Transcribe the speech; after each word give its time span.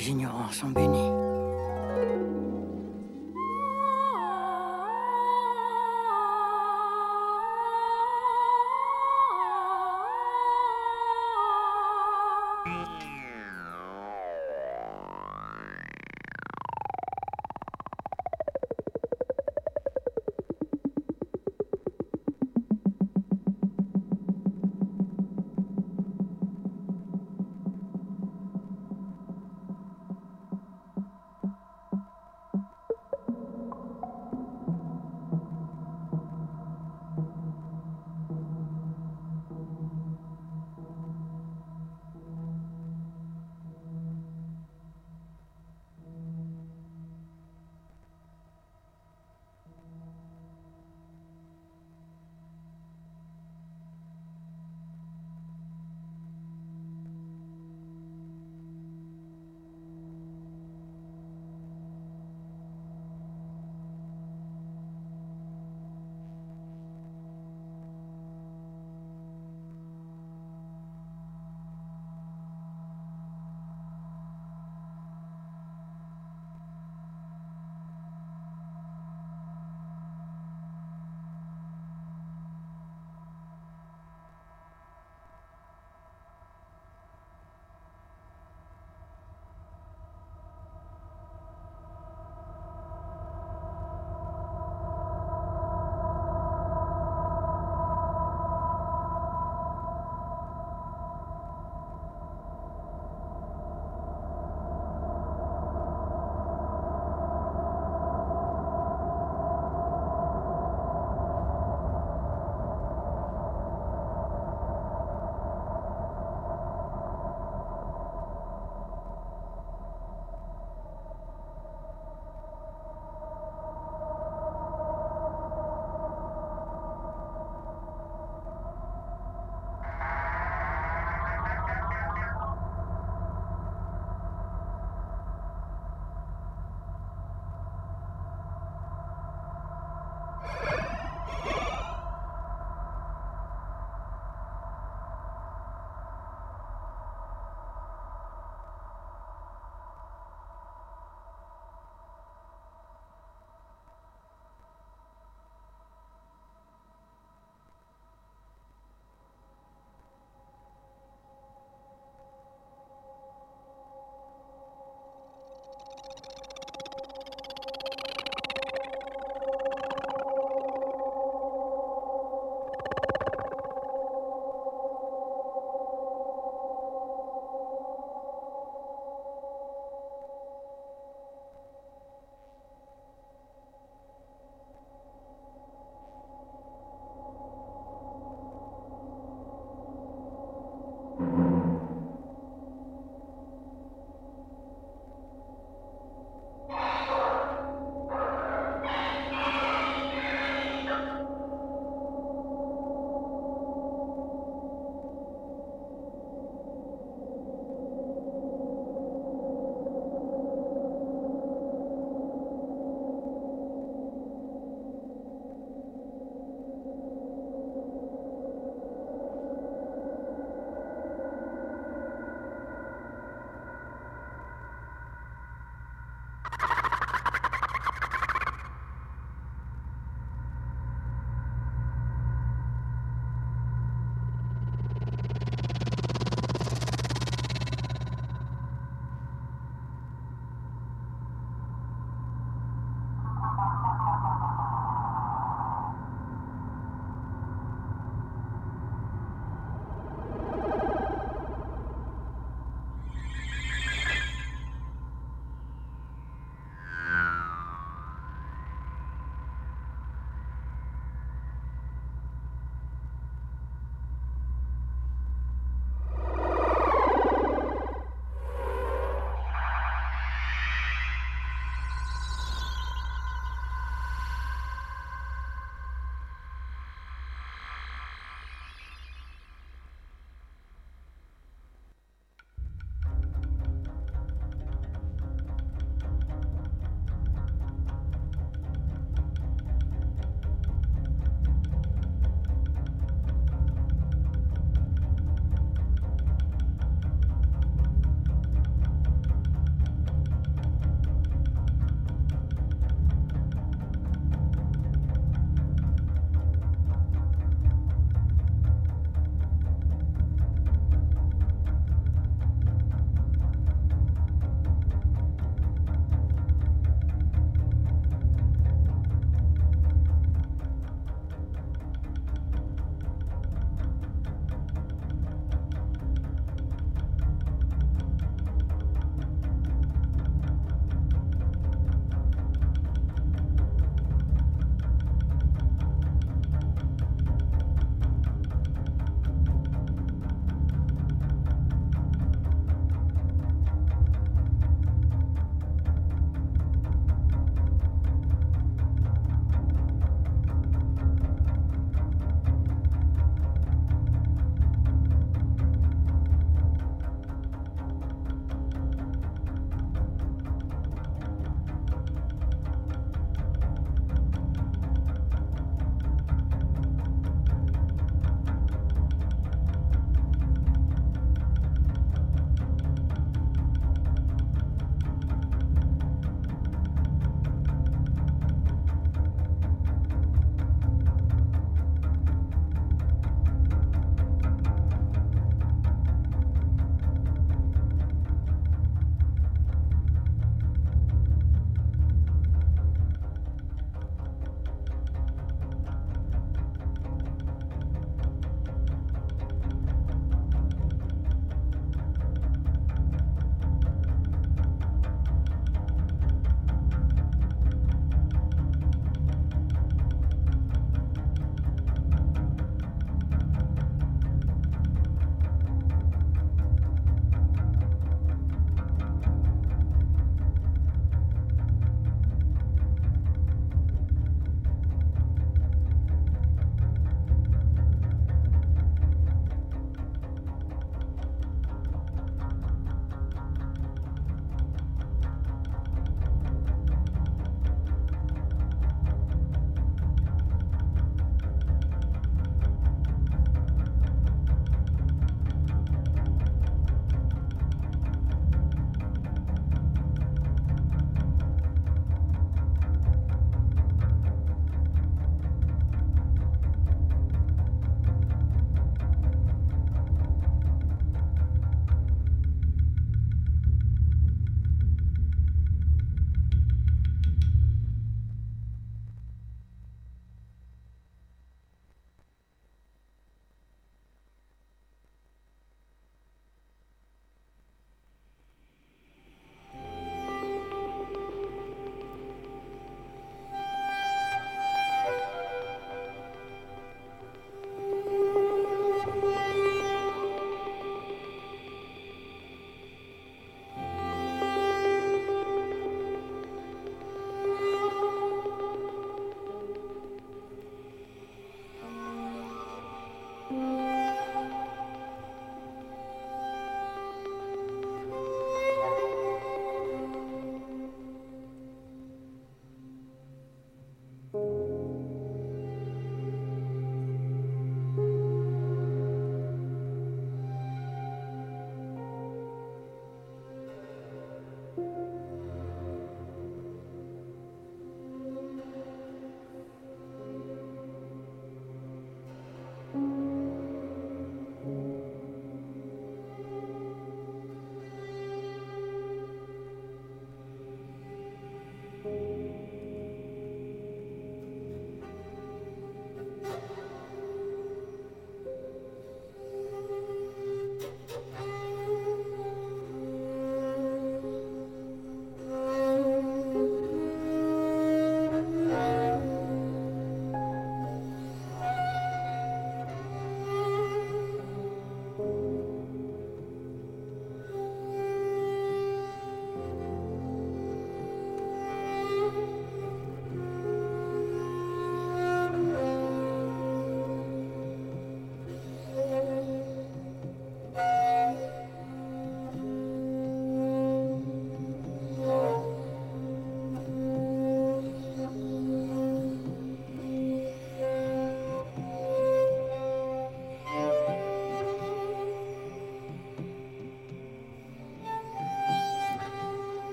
plus 0.00 0.08
ignorants 0.08 0.50
sont 0.50 0.70
bénis. 0.70 1.29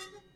Thank 0.00 0.14
you. 0.14 0.29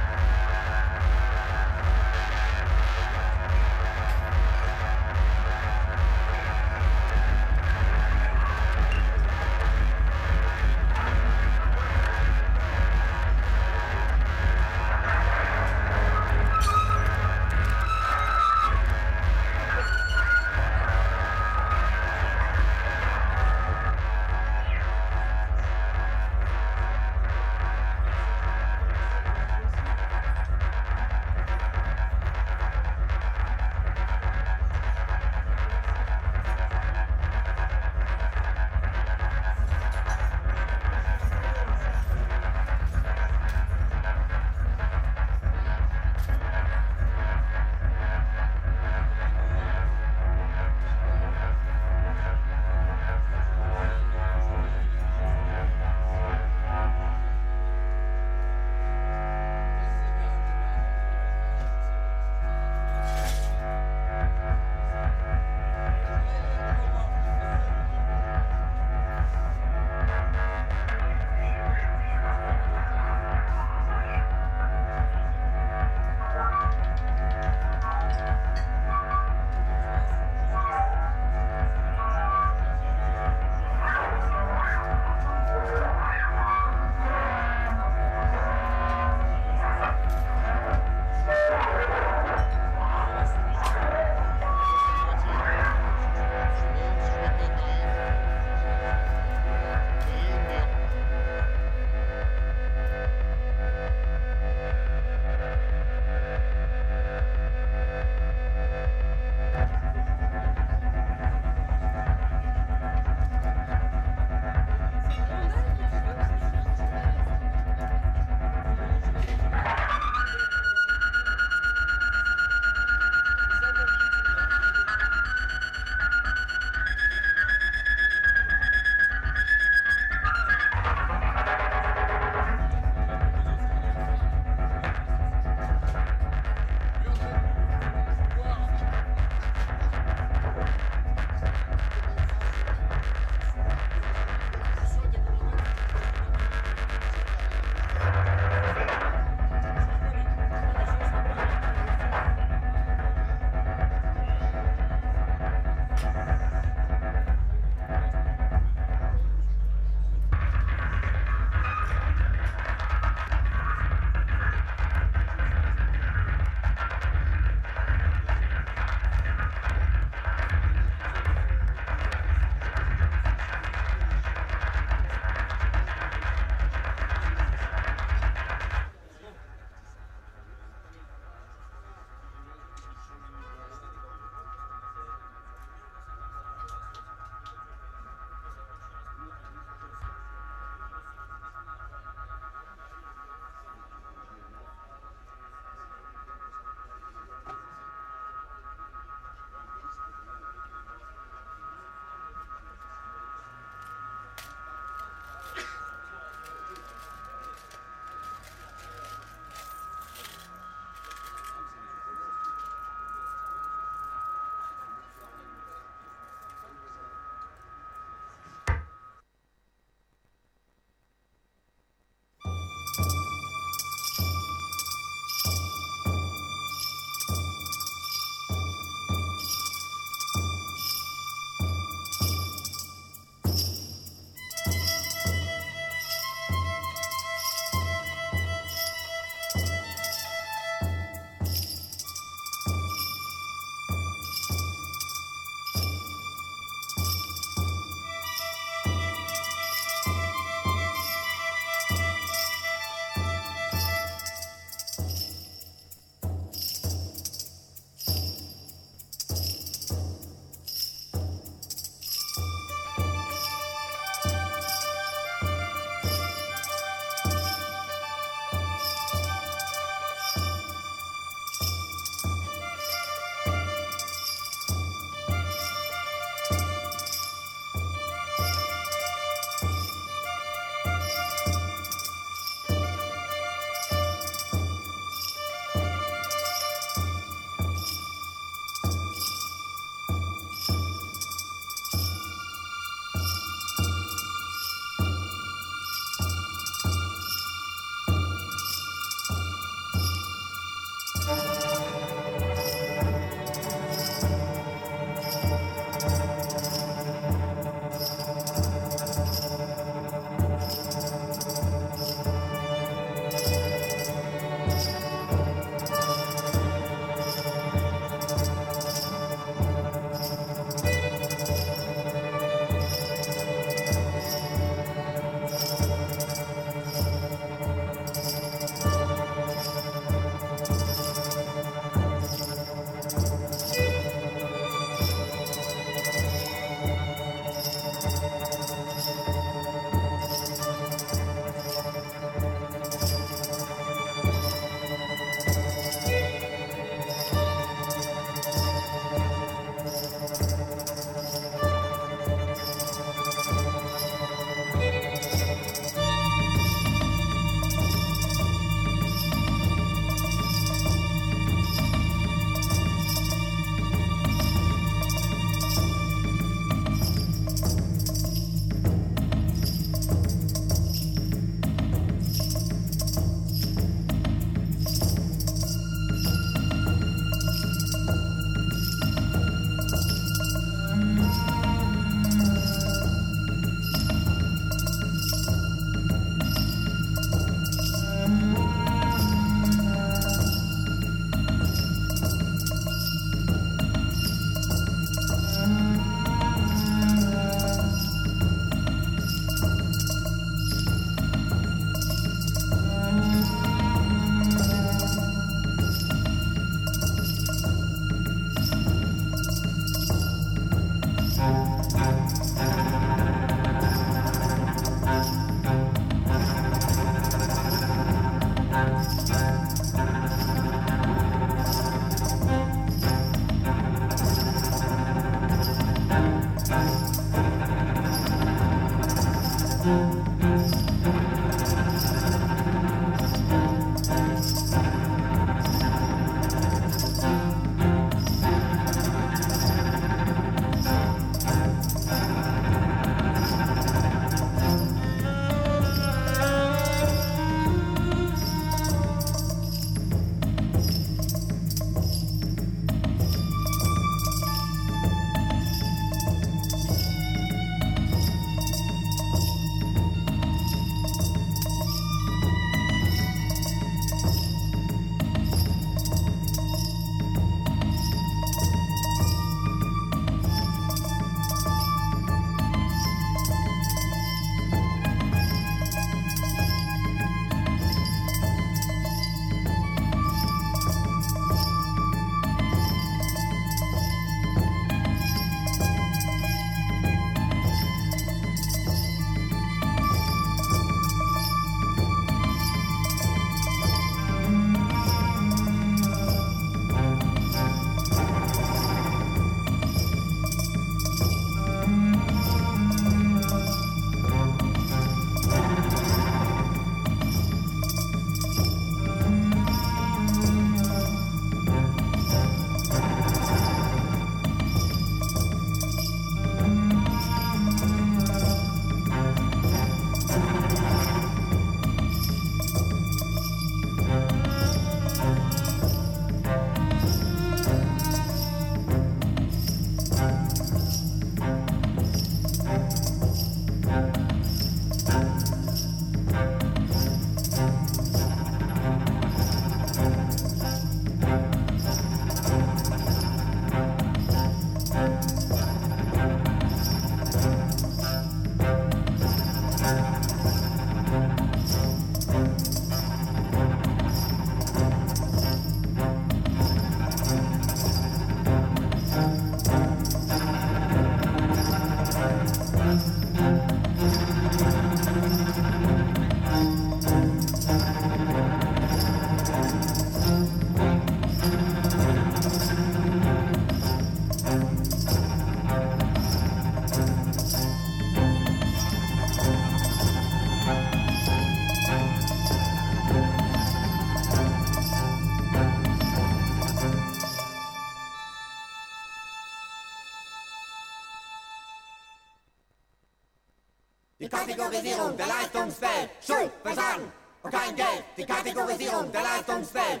Kategorisierung 594.40 595.16
der 595.16 595.26
Leistungswelt. 595.26 596.10
Schuld, 596.26 596.50
Versagen 596.62 597.12
und 597.42 597.50
kein 597.50 597.76
Geld. 597.76 598.04
Die 598.16 598.24
Kategorisierung 598.24 599.12
der 599.12 599.22
Leistungswelt. 599.22 600.00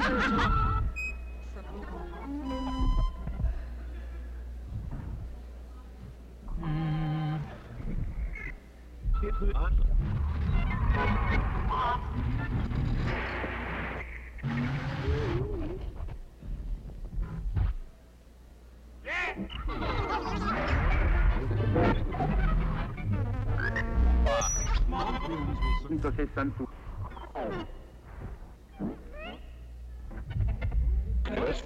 163. 0.00 0.40
Let's 31.36 31.60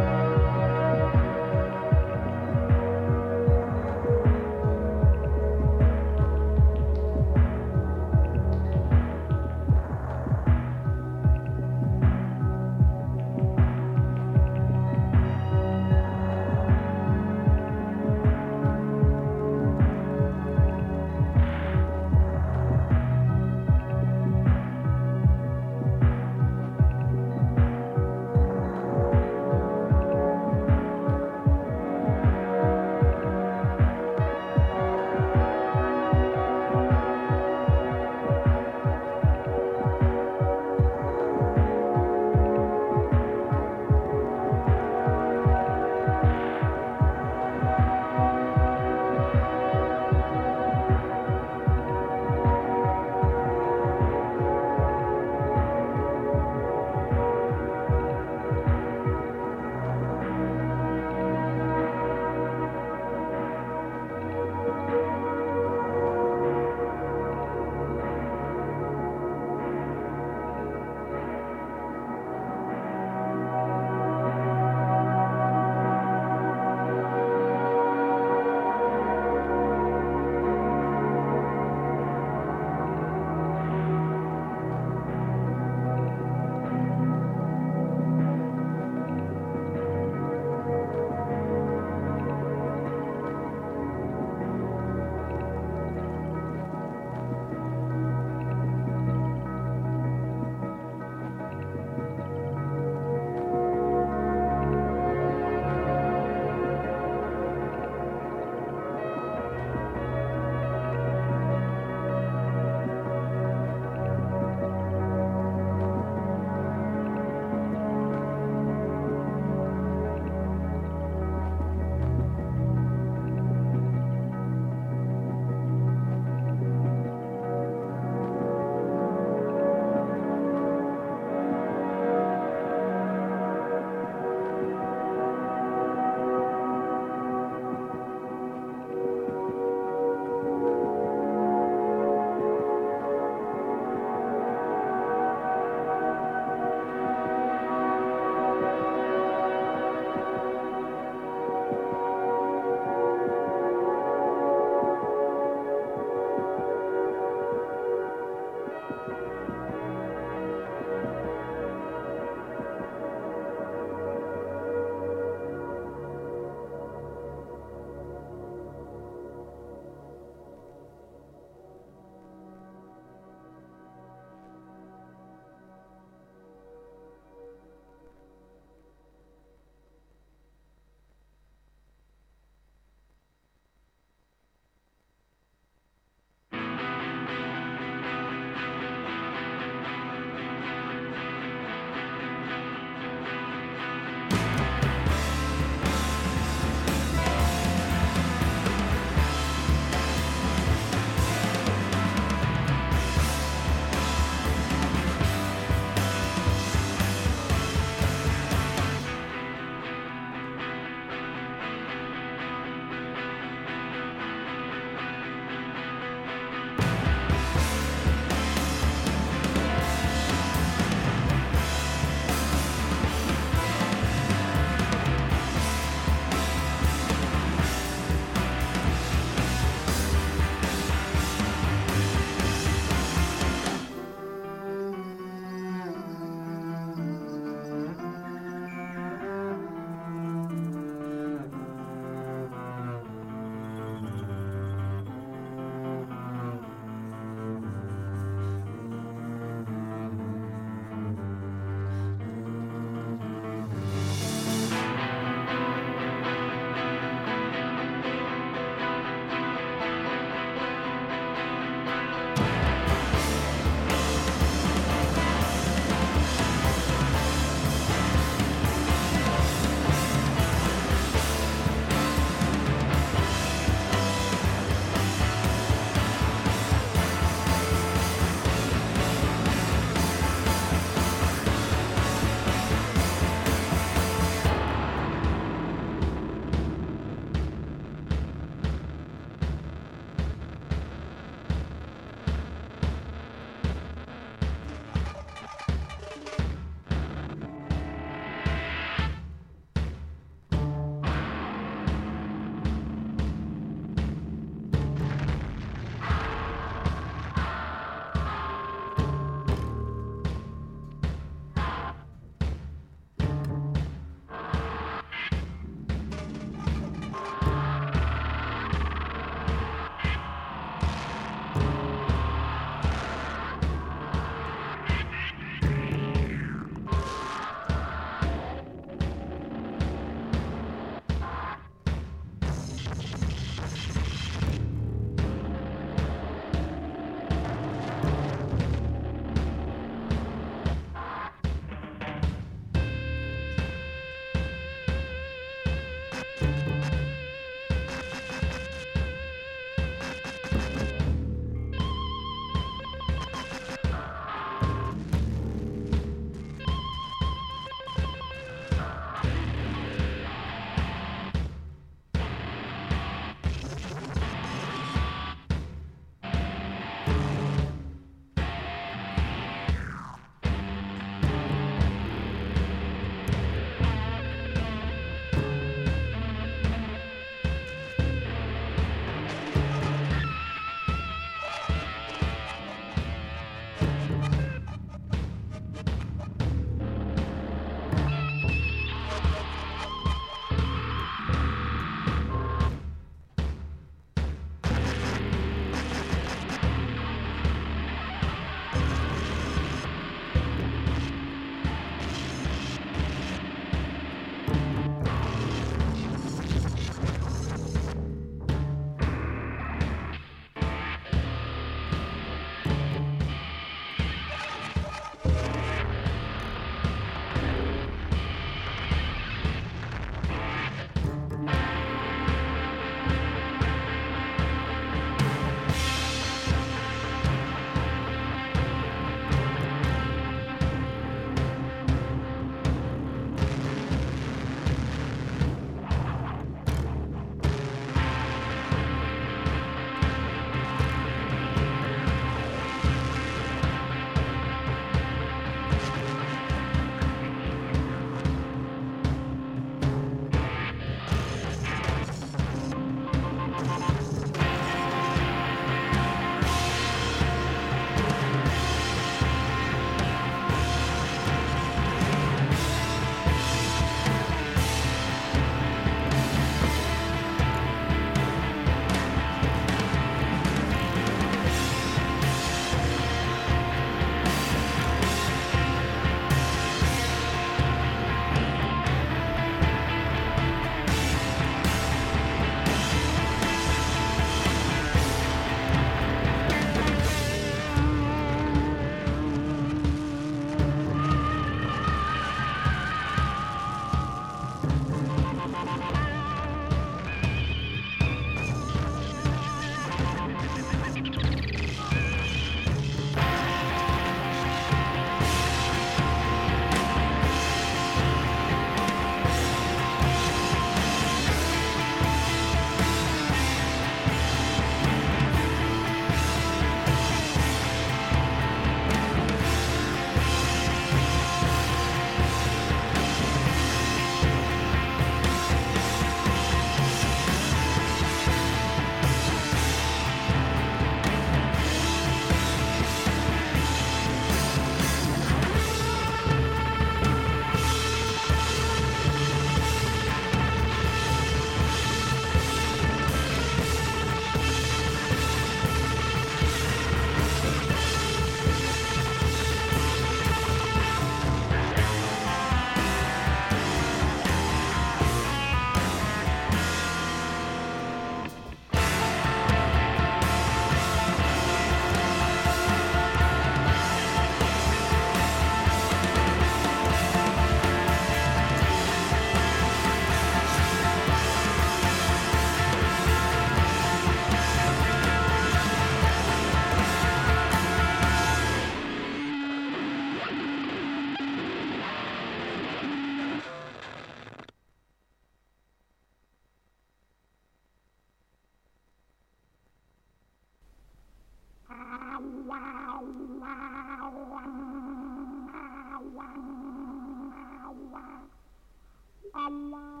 Allah 599.33 600.00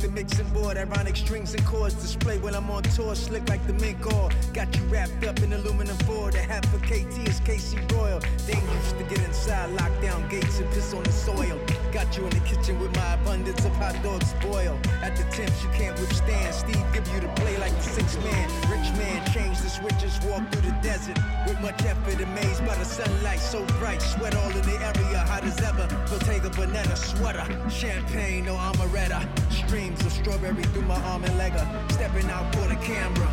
like 0.00 0.08
the 0.08 0.14
mixing 0.14 0.48
board. 0.50 0.76
Ironic 0.76 1.16
strings 1.16 1.54
and 1.54 1.64
chords 1.66 1.94
display 1.94 2.38
when 2.38 2.54
I'm 2.54 2.70
on 2.70 2.82
tour. 2.82 3.14
Slick 3.14 3.48
like 3.48 3.64
the 3.66 3.72
mink 3.74 4.06
All 4.06 4.30
Got 4.52 4.74
you 4.76 4.82
wrapped 4.84 5.24
up 5.24 5.38
in 5.40 5.52
aluminum 5.52 5.96
foil. 5.98 6.30
The 6.30 6.38
half 6.38 6.64
for 6.66 6.78
KT 6.78 7.28
is 7.28 7.40
KC 7.40 7.92
Royal. 7.92 8.20
Dangerous 8.46 8.92
to 8.92 9.04
get 9.04 9.22
inside, 9.24 9.70
lock 9.70 9.90
down 10.00 10.28
gates 10.28 10.58
and 10.58 10.70
piss 10.70 10.94
on 10.94 11.02
the 11.02 11.12
soil. 11.12 11.58
Got 11.92 12.16
you 12.16 12.22
in 12.22 12.30
the 12.30 12.40
kitchen 12.46 12.78
with 12.78 12.94
my 12.94 13.14
abundance 13.14 13.64
of 13.64 13.72
hot 13.72 14.00
dogs 14.00 14.32
boil 14.34 14.78
At 15.02 15.16
the 15.16 15.24
temps 15.24 15.60
you 15.64 15.70
can't 15.70 15.98
withstand. 15.98 16.54
Steve 16.54 16.86
give 16.92 17.06
you 17.12 17.18
the 17.18 17.28
play 17.34 17.58
like 17.58 17.74
the 17.74 17.82
six 17.82 18.16
man. 18.18 18.46
Rich 18.70 18.94
man 18.96 19.26
change 19.32 19.60
the 19.60 19.68
switches, 19.68 20.20
walk 20.24 20.48
through 20.52 20.70
the 20.70 20.76
desert. 20.82 21.18
With 21.48 21.60
much 21.60 21.82
effort, 21.84 22.20
amazed 22.22 22.64
by 22.64 22.76
the 22.76 22.84
sunlight 22.84 23.40
so 23.40 23.64
bright. 23.80 24.00
Sweat 24.00 24.36
all 24.36 24.50
in 24.50 24.62
the 24.62 24.78
area, 24.78 25.18
hot 25.18 25.42
as 25.42 25.60
ever. 25.62 25.88
Bottega 26.08 26.50
banana 26.50 26.94
sweater. 26.94 27.44
Champagne, 27.68 28.44
no 28.44 28.54
amaretta. 28.54 29.26
Streams 29.50 30.00
of 30.06 30.12
strawberry 30.12 30.62
through 30.70 30.82
my 30.82 31.00
arm 31.10 31.24
and 31.24 31.34
legger. 31.34 31.66
Stepping 31.90 32.30
out 32.30 32.54
for 32.54 32.68
the 32.68 32.76
camera. 32.76 33.28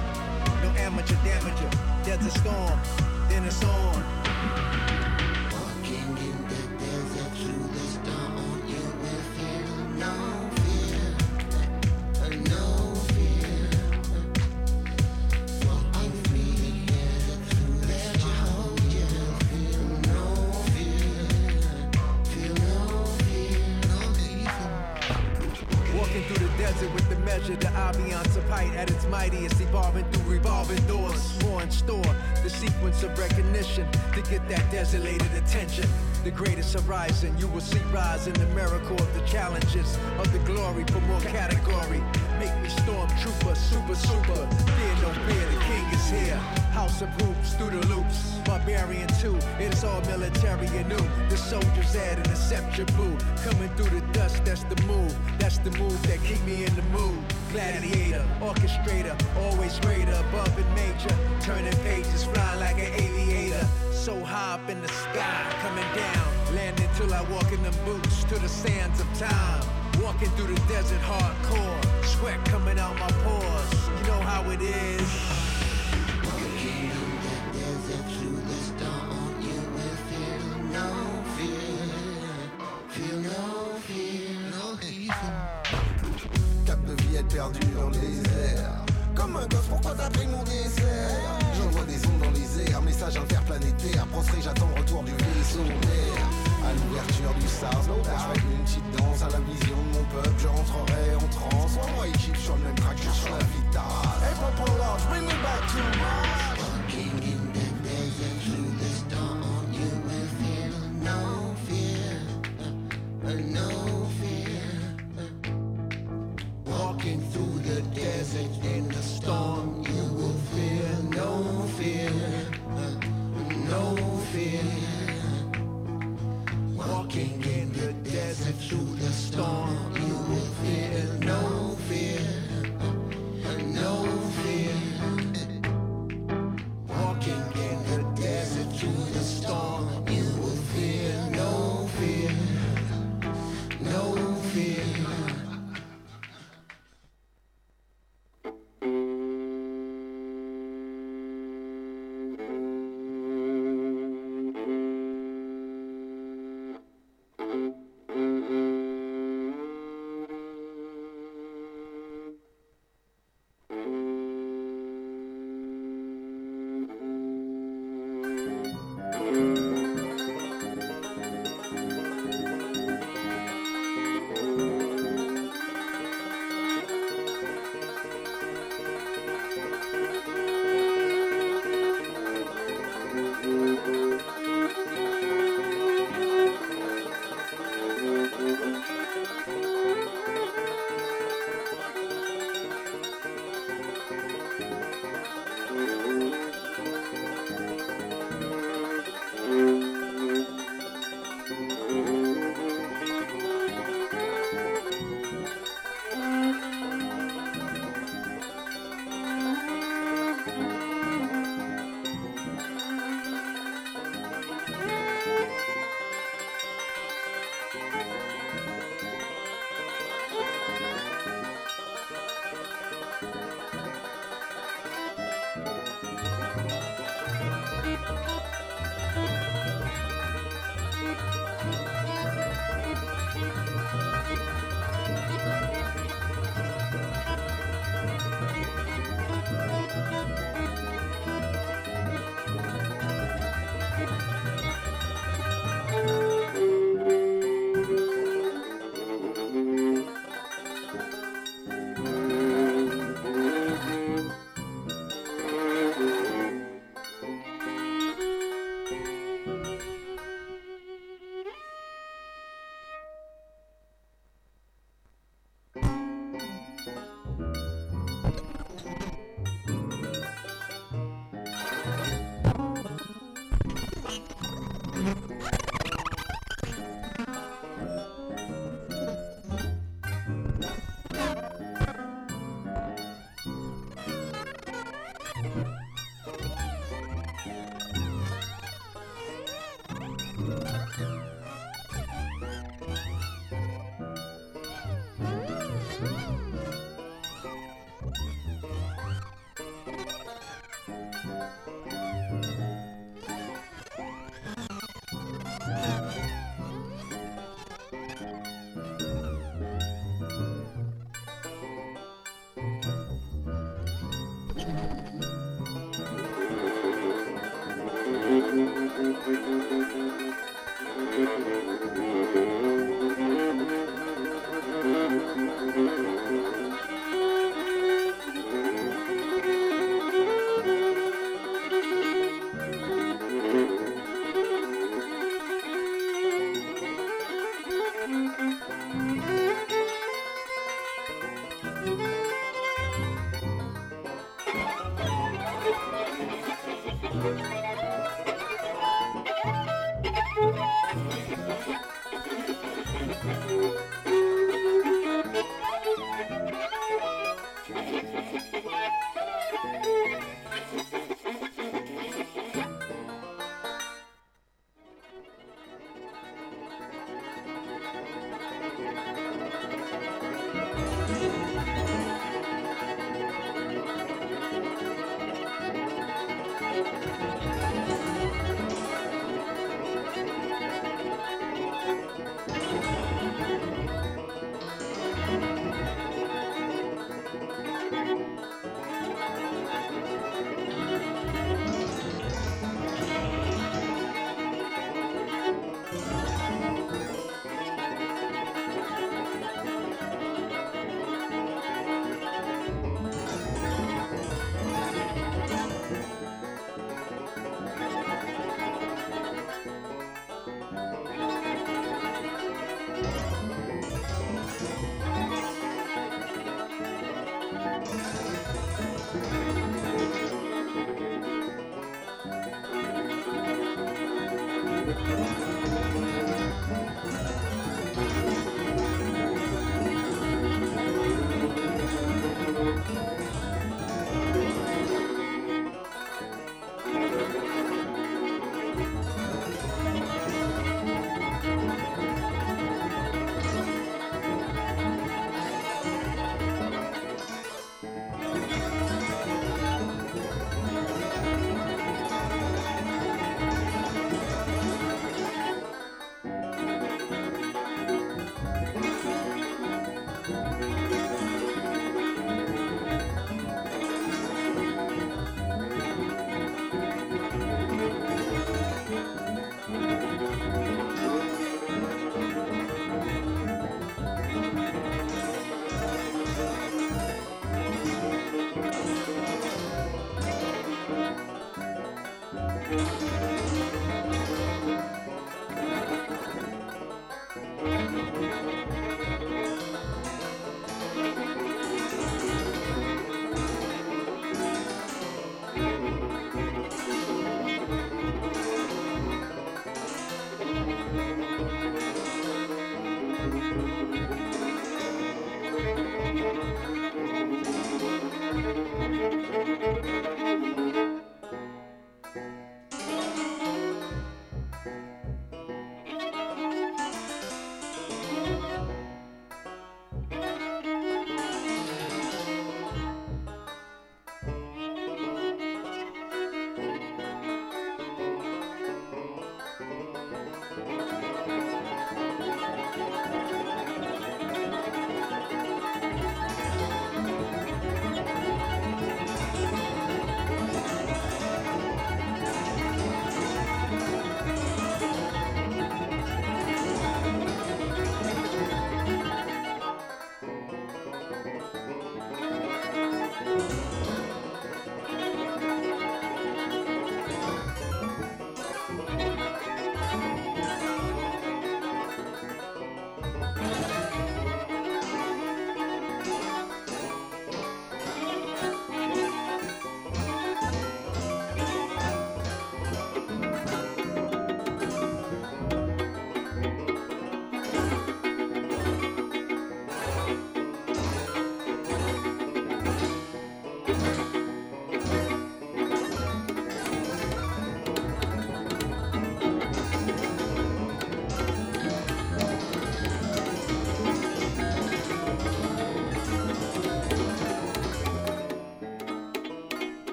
No 0.64 0.70
amateur 0.82 1.16
damager. 1.18 1.70
There's 2.04 2.26
a 2.26 2.32
storm, 2.32 2.80
then 3.30 3.46
it's 3.46 3.64
on. 3.64 4.17